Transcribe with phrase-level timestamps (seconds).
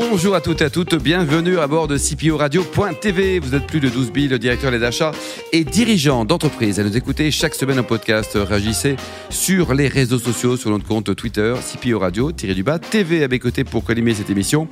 [0.00, 3.40] Bonjour à toutes et à toutes, bienvenue à bord de CPO Radio.tv.
[3.40, 5.10] Vous êtes plus de 12 000 directeurs des achats
[5.52, 8.38] et dirigeants d'entreprise à nous écouter chaque semaine en podcast.
[8.40, 8.94] Réagissez
[9.28, 13.40] sur les réseaux sociaux, sur notre compte Twitter, CPO Radio, du bas, TV à mes
[13.40, 14.68] côtés pour collimer cette émission.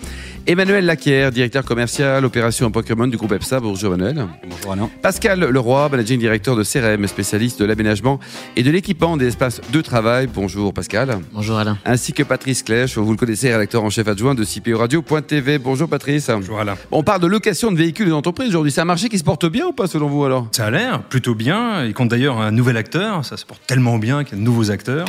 [0.47, 3.59] Emmanuel Laquière, directeur commercial, opération en procurement du groupe EPSA.
[3.59, 4.29] Bonjour Emmanuel.
[4.49, 4.91] Bonjour Alain.
[5.03, 8.21] Pascal Leroy, managing directeur de CRM, spécialiste de l'aménagement
[8.55, 10.29] et de l'équipement des espaces de travail.
[10.33, 11.19] Bonjour Pascal.
[11.33, 11.79] Bonjour Alain.
[11.85, 15.16] Ainsi que Patrice Clèche, vous le connaissez, rédacteur en chef adjoint de CPO Radio.tv.
[15.63, 16.29] Bonjour Patrice.
[16.29, 16.77] Bonjour Alain.
[16.91, 18.71] On parle de location de véhicules d'entreprise aujourd'hui.
[18.71, 20.49] C'est un marché qui se porte bien ou pas selon vous alors?
[20.53, 21.85] Ça a l'air plutôt bien.
[21.85, 23.25] Il compte d'ailleurs un nouvel acteur.
[23.25, 25.07] Ça se porte tellement bien qu'il y a de nouveaux acteurs.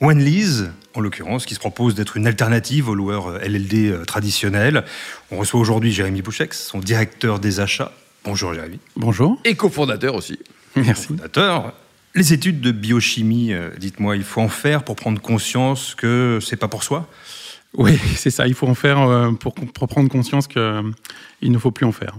[0.00, 4.84] OneLease, en l'occurrence, qui se propose d'être une alternative aux loueurs LLD euh, traditionnels.
[5.32, 7.92] On reçoit aujourd'hui Jérémy Bouchex, son directeur des achats.
[8.24, 8.78] Bonjour Jérémy.
[8.94, 9.40] Bonjour.
[9.44, 10.38] Et cofondateur aussi.
[10.76, 11.08] Merci.
[11.08, 11.72] Fondateur.
[12.14, 16.56] Les études de biochimie, euh, dites-moi, il faut en faire pour prendre conscience que c'est
[16.56, 17.08] pas pour soi?
[17.74, 18.46] Oui, c'est ça.
[18.46, 20.62] Il faut en faire euh, pour, pour prendre conscience qu'il
[21.52, 22.16] ne faut plus en faire.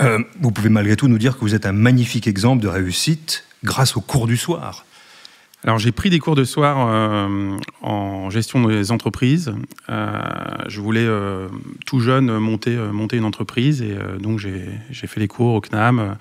[0.00, 3.44] Euh, vous pouvez malgré tout nous dire que vous êtes un magnifique exemple de réussite
[3.64, 4.84] grâce au cours du soir.
[5.64, 9.52] Alors j'ai pris des cours de soir euh, en gestion des entreprises.
[9.90, 10.20] Euh,
[10.68, 11.48] je voulais euh,
[11.84, 15.60] tout jeune monter, euh, monter une entreprise et euh, donc j'ai fait les cours au
[15.60, 16.16] CNAM,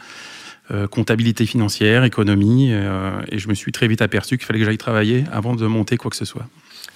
[0.71, 4.65] euh, comptabilité financière, économie euh, et je me suis très vite aperçu qu'il fallait que
[4.65, 6.47] j'aille travailler avant de monter quoi que ce soit.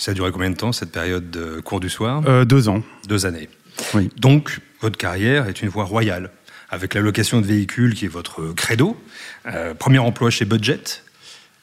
[0.01, 2.23] Ça a duré combien de temps cette période de cours du soir?
[2.25, 2.81] Euh, deux ans.
[3.07, 3.47] Deux années.
[3.93, 4.09] Oui.
[4.17, 6.31] Donc, votre carrière est une voie royale,
[6.71, 8.97] avec la location de véhicules qui est votre credo.
[9.45, 10.81] Euh, premier emploi chez Budget?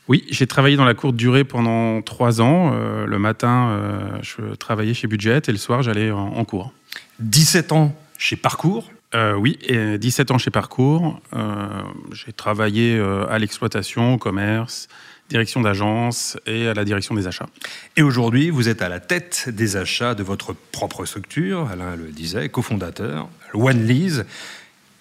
[0.06, 2.70] Oui, j'ai travaillé dans la courte durée pendant trois ans.
[2.74, 6.72] Euh, le matin, je travaillais chez Budget et le soir, j'allais en, en cours.
[7.18, 8.88] 17 ans chez Parcours.
[9.14, 11.18] Euh, oui, et 17 ans chez Parcours.
[11.34, 11.66] Euh,
[12.12, 14.88] j'ai travaillé euh, à l'exploitation, au commerce,
[15.30, 17.48] direction d'agence et à la direction des achats.
[17.96, 22.08] Et aujourd'hui, vous êtes à la tête des achats de votre propre structure, Alain le
[22.08, 24.26] disait, cofondateur, OneLease.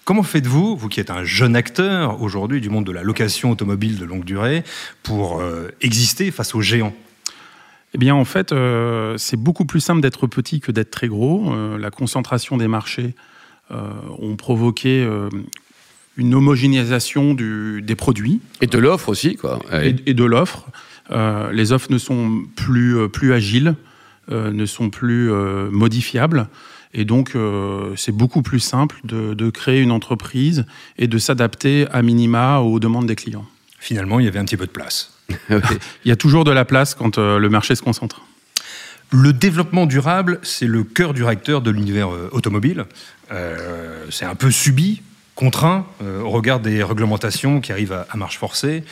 [0.06, 3.98] Comment faites-vous, vous qui êtes un jeune acteur aujourd'hui du monde de la location automobile
[3.98, 4.64] de longue durée,
[5.02, 5.42] pour
[5.82, 6.94] exister face aux géants?
[7.92, 8.54] Eh bien, en fait,
[9.18, 11.54] c'est beaucoup plus simple d'être petit que d'être très gros.
[11.76, 13.14] La concentration des marchés
[13.70, 15.28] ont provoqué euh,
[16.16, 18.40] une homogénéisation du- des produits.
[18.60, 19.60] Et de l'offre aussi, quoi.
[19.82, 20.66] et, et de l'offre.
[21.10, 23.74] Euh, les offres ne sont plus, euh, plus agiles,
[24.30, 26.48] euh, ne sont plus euh, modifiables.
[26.94, 30.64] Et donc, euh, c'est beaucoup plus simple de, de créer une entreprise
[30.98, 33.44] et de s'adapter à minima aux demandes des clients.
[33.78, 35.14] Finalement, il y avait un petit peu de place.
[35.50, 38.22] Il y a toujours de la place quand euh, le marché se concentre.
[39.10, 42.84] Le développement durable, c'est le cœur du réacteur de l'univers euh, automobile.
[43.32, 45.00] Euh, c'est un peu subi,
[45.34, 48.84] contraint, euh, au regard des réglementations qui arrivent à, marche forcée.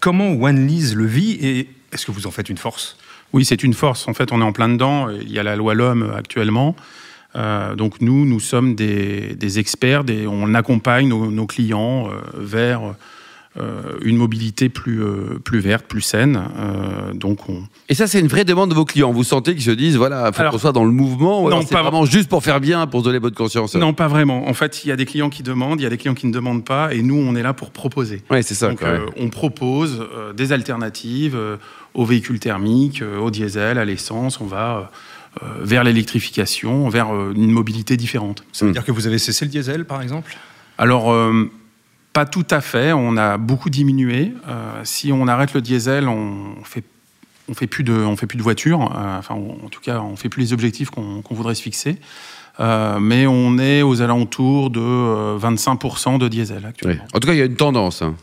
[0.00, 2.96] Comment OneLease le vit et est-ce que vous en faites une force?
[3.34, 4.08] Oui, c'est une force.
[4.08, 5.10] En fait, on est en plein dedans.
[5.10, 6.76] Il y a la loi L'Homme actuellement.
[7.34, 12.94] Donc nous, nous sommes des, experts, des- on accompagne nos, clients vers
[14.02, 16.42] une mobilité plus, euh, plus verte, plus saine.
[16.58, 19.12] Euh, donc on, Et ça, c'est une vraie demande de vos clients.
[19.12, 21.44] Vous sentez qu'ils se disent, voilà, faut Alors- qu'on soit dans le mouvement.
[21.44, 23.74] ou Non, c'est pas- vraiment juste pour faire bien, pour se donner bonne conscience.
[23.76, 24.48] Non, pas vraiment.
[24.48, 26.26] En fait, il y a des clients qui demandent, il y a des clients qui
[26.26, 28.22] ne demandent pas, et nous, on est là pour proposer.
[28.30, 28.68] Ouais, c'est ça.
[28.70, 28.98] Donc, quoi, ouais.
[28.98, 31.56] euh, on propose euh, des alternatives euh,
[31.94, 34.40] aux véhicules thermiques, euh, au diesel, à l'essence.
[34.40, 34.90] On va
[35.42, 38.44] euh, vers l'électrification, vers euh, une mobilité différente.
[38.52, 40.36] Ça veut dire que vous avez cessé le diesel, par exemple?
[40.78, 41.50] Alors, euh,
[42.14, 42.92] pas tout à fait.
[42.94, 44.32] On a beaucoup diminué.
[44.48, 46.82] Euh, si on arrête le diesel, on fait
[47.46, 48.80] on fait plus de on fait plus de voitures.
[48.96, 51.98] Euh, enfin, on- en tout cas, on fait plus les objectifs qu'on voudrait se fixer.
[52.60, 57.02] Euh, mais on est aux alentours de euh, 25% de diesel actuellement.
[57.12, 58.00] En tout cas, il y a une tendance.
[58.00, 58.14] hein.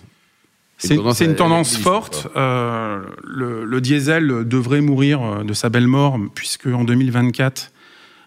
[0.77, 2.27] C'est tendance une tendance forte.
[2.35, 7.71] Euh, le, le diesel devrait mourir de sa belle mort, puisque en 2024,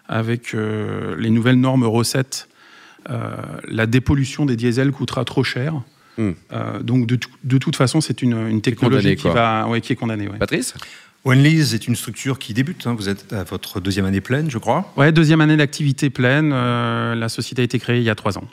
[0.07, 2.54] avec les nouvelles normes Euro 7, euh,
[3.07, 5.81] la dépollution des diesels coûtera trop cher.
[6.17, 6.31] Hmm.
[6.53, 9.91] Euh, donc de, tout- de toute façon, c'est une, une technologie qui, va, ouais, qui
[9.93, 10.27] est condamnée.
[10.29, 10.37] Ouais.
[10.37, 10.73] Patrice
[11.25, 12.85] OneLease est une structure qui débute.
[12.85, 12.93] hein.
[12.95, 14.93] Vous êtes à votre deuxième année pleine, je crois.
[14.95, 16.51] Ouais, deuxième année d'activité pleine.
[16.53, 18.43] euh, la société a été créée il y a trois ans.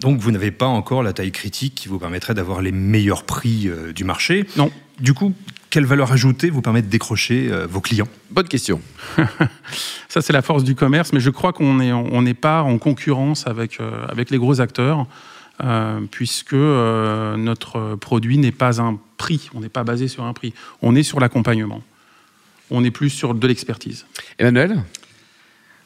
[0.00, 3.68] Donc vous n'avez pas encore la taille critique qui vous permettrait d'avoir les meilleurs prix
[3.68, 4.44] euh, du marché.
[4.56, 4.70] Non.
[5.00, 5.34] Du coup,
[5.70, 8.08] quelle valeur ajoutée vous permet de décrocher euh, vos clients?
[8.30, 8.80] Bonne question.
[10.08, 12.78] Ça, c'est la force du commerce, mais je crois qu'on n'est on n'est pas en
[12.78, 15.06] concurrence avec, euh, avec les gros acteurs,
[15.62, 20.32] euh, puisque euh, notre produit n'est pas un prix, on n'est pas basé sur un
[20.32, 21.82] prix, on est sur l'accompagnement.
[22.70, 24.06] On est plus sur de l'expertise.
[24.38, 24.82] Emmanuel?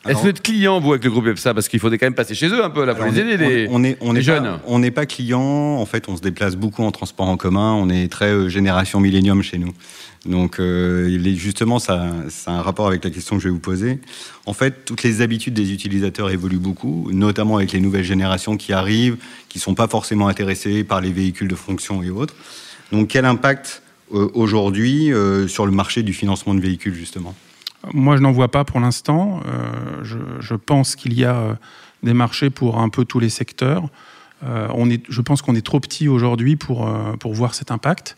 [0.06, 2.14] Est-ce que vous êtes client, vous, avec le groupe EPSA Parce qu'il faudrait quand même
[2.14, 4.12] passer chez eux un peu, là, pour les on est- aider, les, on est, on
[4.12, 4.44] les est jeunes.
[4.44, 5.40] Pas, on n'est pas client.
[5.40, 7.72] En fait, on se déplace beaucoup en transport en commun.
[7.74, 9.72] On est très euh, génération millénium chez nous.
[10.26, 13.58] Donc, euh, justement, ça, ça a un rapport avec la question que je vais vous
[13.60, 13.98] poser.
[14.46, 18.72] En fait, toutes les habitudes des utilisateurs évoluent beaucoup, notamment avec les nouvelles générations qui
[18.72, 19.16] arrivent,
[19.48, 22.34] qui sont pas forcément intéressées par les véhicules de fonction et autres.
[22.92, 23.82] Donc, quel impact
[24.14, 25.10] euh, aujourd'hui
[25.48, 27.34] sur le marché du financement de véhicules, justement?
[27.92, 29.40] Moi, je n'en vois pas pour l'instant.
[29.46, 30.02] Euh,
[30.40, 31.54] je, pense qu'il y a euh,
[32.02, 33.88] des marchés pour un peu tous les secteurs.
[34.44, 38.16] Euh, on est, je pense qu'on est trop petit aujourd'hui pour, pour voir cet impact.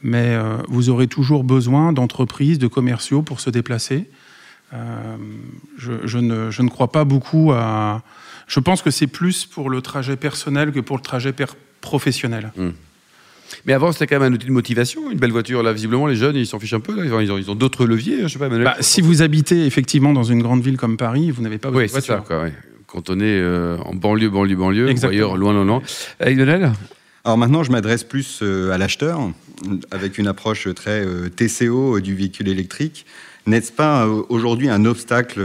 [0.00, 0.38] Mais
[0.68, 4.08] vous aurez toujours besoin d'entreprises, de commerciaux pour se déplacer.
[5.76, 8.02] Je, ne, je ne crois pas beaucoup à.
[8.46, 11.34] Je pense que c'est plus pour le trajet personnel que pour le trajet
[11.80, 12.52] professionnel.
[13.66, 15.62] Mais avant, c'était quand même un outil de motivation, une belle voiture.
[15.62, 16.94] Là, visiblement, les jeunes, ils s'en fichent un peu.
[16.94, 17.04] là.
[17.04, 18.64] Ils ont, ils ont, ils ont d'autres leviers, je sais pas, Emmanuel.
[18.66, 21.82] Bah, si vous habitez effectivement dans une grande ville comme Paris, vous n'avez pas besoin
[21.82, 22.24] oui, ça, voiture.
[22.24, 22.42] quoi.
[22.42, 22.52] ouais.
[22.86, 25.82] Quand on est euh, en banlieue, banlieue, banlieue, ou ailleurs, loin, loin, loin.
[26.20, 26.72] Avec Lionel
[27.24, 29.20] Alors maintenant, je m'adresse plus euh, à l'acheteur,
[29.90, 33.04] avec une approche très euh, TCO du véhicule électrique.
[33.46, 35.40] N'est-ce pas aujourd'hui un obstacle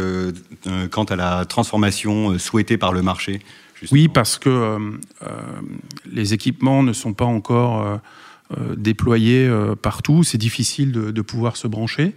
[0.92, 3.40] quant à la transformation souhaitée par le marché?
[3.84, 4.80] Justement Oui, parce que euh,
[5.22, 5.28] euh,
[6.12, 8.00] les équipements ne sont pas encore
[8.58, 10.24] euh, déployés euh, partout.
[10.24, 12.14] C'est difficile de, de pouvoir se brancher.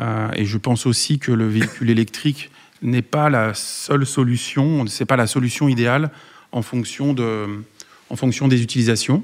[0.00, 2.50] Euh, et je pense aussi que le véhicule électrique
[2.82, 6.10] n'est pas la seule solution, c'est pas la solution idéale
[6.50, 7.46] en fonction, de,
[8.10, 9.22] en fonction des utilisations.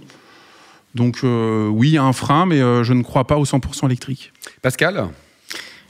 [0.95, 4.33] Donc euh, oui, un frein, mais euh, je ne crois pas au 100% électrique.
[4.63, 5.09] Pascal?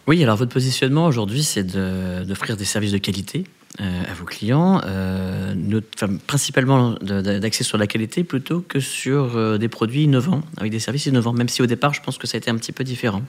[0.06, 3.44] Oui, alors votre positionnement aujourd'hui, c'est de- d'offrir des services de qualité
[3.78, 5.54] à vos clients, euh,
[5.94, 10.80] enfin, principalement d'axer sur la qualité plutôt que sur euh, des produits innovants, avec des
[10.80, 12.82] services innovants, même si au départ, je pense que ça a été un petit peu
[12.82, 13.22] différent.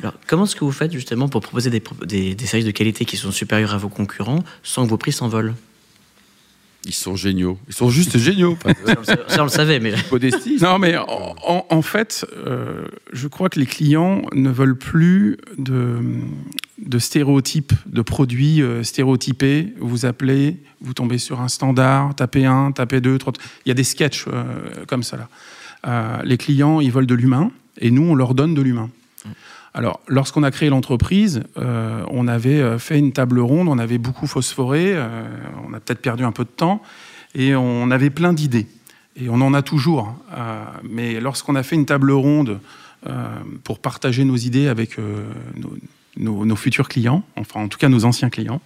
[0.00, 2.70] Alors, comment est-ce que vous faites justement pour proposer des, pro- des- des services de
[2.70, 5.54] qualité qui sont supérieurs à vos concurrents sans que vos prix s'envolent?
[6.86, 7.58] Ils sont géniaux.
[7.68, 8.56] Ils sont juste géniaux.
[9.28, 10.58] ça, on le savait, mais Modestie.
[10.60, 15.38] Non, mais en, en- en fait, euh, je crois que les clients ne veulent plus
[15.58, 15.98] de,
[16.86, 19.74] de stéréotypes, de produits euh, stéréotypés.
[19.80, 23.32] Vous appelez, vous tombez sur un standard, tapez un, tapez deux, trois.
[23.64, 24.44] Il y a des sketchs euh,
[24.86, 25.28] comme ça là.
[25.86, 28.90] Euh, les clients, ils veulent de l'humain, et nous, on leur donne de l'humain.
[29.74, 34.96] Alors, lorsqu'on a créé l'entreprise, on avait fait une table ronde, on avait beaucoup phosphoré,
[35.66, 36.80] on a peut-être perdu un peu de temps,
[37.34, 38.68] et on avait plein d'idées.
[39.16, 40.16] Et on en a toujours.
[40.32, 42.60] euh, mais lorsqu'on a fait une table ronde
[43.64, 45.76] pour partager nos idées avec nos,
[46.16, 48.60] nos- nos futurs clients, enfin en tout cas nos anciens clients,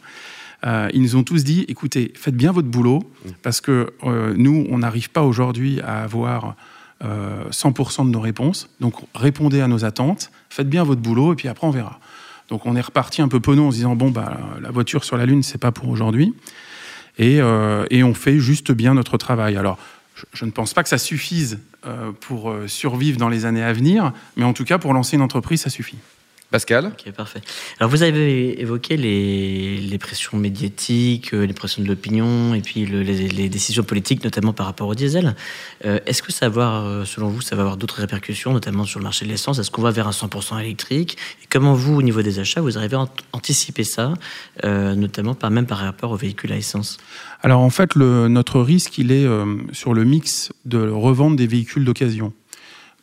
[0.67, 3.01] euh, ils nous ont tous dit, écoutez, faites bien votre boulot,
[3.43, 6.57] parce que euh, nous, on n'arrive pas aujourd'hui à avoir
[7.05, 8.69] euh, 100% de nos réponses.
[8.81, 12.01] Donc répondez à nos attentes, faites bien votre boulot, et puis après on verra.
[12.49, 15.17] Donc on est reparti un peu penaud en se disant, bon, bah, la voiture sur
[15.17, 16.35] la Lune, c'est pas pour aujourd'hui.
[17.19, 19.57] Et, euh, et on fait juste bien notre travail.
[19.57, 19.79] Alors,
[20.33, 23.73] je, ne pense pas que ça suffise euh, pour euh, survivre dans les années à
[23.73, 25.99] venir, mais en tout cas, pour lancer une entreprise, ça suffit.
[26.51, 27.43] Pascal Ok, parfait.
[27.79, 32.87] Alors, vous avez évoqué les, les pressions médiatiques, euh, les pressions de l'opinion, et puis
[32.87, 35.37] le- les, les décisions politiques, notamment par rapport au diesel.
[35.85, 38.85] Euh, Est-ce que ça va, avoir, euh, selon vous, ça va avoir d'autres répercussions, notamment
[38.85, 39.59] sur le marché de l'essence?
[39.59, 41.19] Est-ce qu'on va vers un 100% électrique?
[41.43, 44.15] Et comment vous, au niveau des achats, vous arrivez à ant- anticiper ça,
[44.65, 46.97] euh, notamment par, même par rapport aux véhicules à essence?
[47.43, 51.47] Alors en fait, le- notre risque, il est euh, sur le mix de revente des
[51.47, 52.33] véhicules d'occasion.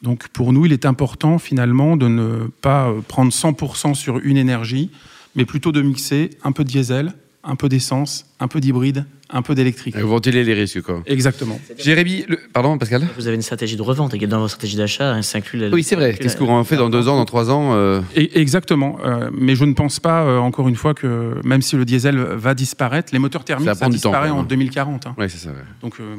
[0.05, 4.37] Donc pour nous, il est important finalement de ne pas euh, prendre 100% sur une
[4.37, 4.91] énergie,
[5.35, 9.41] mais plutôt de mixer un peu de diesel, un peu d'essence, un peu d'hybride, un
[9.41, 9.95] peu d'électrique.
[9.97, 11.01] Vous ventilez les risques, quoi.
[11.05, 11.57] Exactement.
[11.79, 13.07] Jérémy, le- pardon, Pascal?
[13.17, 15.69] Vous avez une stratégie de revente, et dans votre stratégie d'achat, hein, ça inclut la-
[15.69, 16.13] Oui, c'est vrai.
[16.19, 18.97] Qu'est-ce qu'on en fait dans deux ans, dans trois ans euh, Et- exactement.
[19.05, 22.17] Euh, mais je ne pense pas, euh, encore une fois, que même si le diesel
[22.17, 24.47] va disparaître, les moteurs thermiques, Ça ça, temps, disparaît quand en même.
[24.47, 25.07] 2040.
[25.07, 25.15] hein.
[25.17, 25.49] Ouais, c'est ça.
[25.49, 25.55] ouais.
[25.81, 26.15] Donc euh,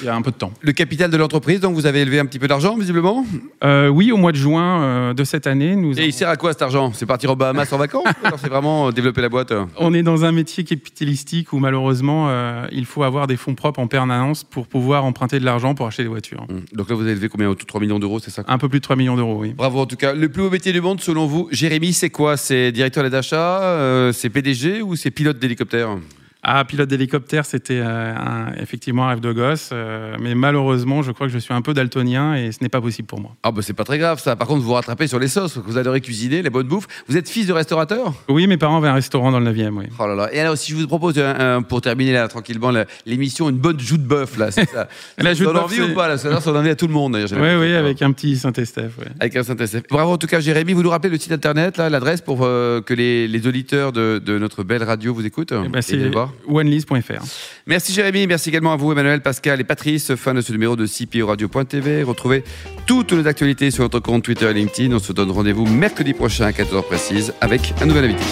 [0.00, 0.52] il y a un peu de temps.
[0.60, 3.26] Le capital de l'entreprise, donc vous avez élevé un petit peu d'argent, visiblement?
[3.64, 6.36] Euh, oui, au mois de juin euh, de cette année, nous Et il sert à
[6.36, 6.92] quoi cet argent?
[6.94, 8.04] C'est partir aux Bahamas en vacances?
[8.22, 12.28] Ou alors c'est vraiment développer la boîte On est dans un métier capitalistique où malheureusement
[12.28, 15.86] euh, il faut avoir des fonds propres en permanence pour pouvoir emprunter de l'argent pour
[15.86, 16.46] acheter des voitures.
[16.48, 16.62] Hum.
[16.72, 18.44] Donc là, vous avez élevé combien Autour de 3 millions d'euros, c'est ça?
[18.46, 19.54] Un peu plus de 3 millions d'euros, oui.
[19.54, 20.12] Bravo en tout cas.
[20.14, 22.36] Le plus beau métier du monde, selon vous, Jérémy, c'est quoi?
[22.36, 25.96] C'est directeur d'achat, euh, c'est PDG ou c'est pilote d'hélicoptère?
[26.42, 28.14] Ah, pilote d'hélicoptère, c'était euh,
[28.58, 31.74] effectivement un rêve de gosse, euh, mais malheureusement, je crois que je suis un peu
[31.74, 33.36] daltonien et ce n'est pas possible pour moi.
[33.42, 34.36] Ah bah c'est pas très grave ça.
[34.36, 36.86] Par contre, vous vous rattrapez sur les sauces, que vous adorez cuisiner, les bonnes bouffes.
[37.08, 38.14] Vous êtes fils de restaurateur?
[38.28, 39.84] Oui, mes parents avaient un restaurant dans le 9e, oui.
[39.98, 40.32] Oh là là.
[40.32, 41.22] Et alors, si je vous propose,
[41.68, 42.72] pour terminer là, tranquillement,
[43.04, 44.88] l'émission, une bonne joue de bœuf, là, c'est ça.
[45.18, 46.16] La joue de bœuf, envie ou pas là?
[46.16, 47.28] Ça donne envie à tout le monde, d'ailleurs.
[47.32, 48.96] Oui, oui, avec un petit Saint-Estèphe.
[48.98, 49.06] ouais.
[49.20, 49.82] Avec un Saint-SF.
[49.90, 50.72] Bravo en tout cas, Jérémy.
[50.72, 54.38] Vous nous rappelez le site internet, l'adresse pour euh, que les, les auditeurs de, de
[54.38, 56.10] notre belle radio vous écoutent Eh ben, et c'est viennent
[56.46, 56.56] voir.
[56.56, 57.24] onelys.fr.
[57.66, 60.14] Merci Jérémy, merci également à vous Emmanuel, Pascal et Patrice.
[60.14, 62.02] Fin de ce numéro de CPO Radio.tv.
[62.02, 62.44] Retrouvez
[62.86, 64.94] toutes nos actualités sur notre compte Twitter et LinkedIn.
[64.94, 68.24] On se donne rendez-vous mercredi prochain à 14h précise avec un nouvel invité.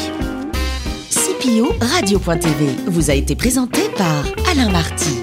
[1.10, 5.17] CPO Radio.tv vous a été présenté par Alain Marty.